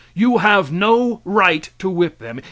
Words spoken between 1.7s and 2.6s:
to whip them.